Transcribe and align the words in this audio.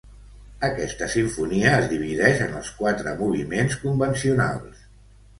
Aquesta 0.67 1.07
simfonia 1.15 1.73
es 1.81 1.89
divideix 1.91 2.41
en 2.45 2.55
els 2.59 2.71
quatre 2.79 3.13
moviments 3.19 3.77
convencionals. 3.83 4.81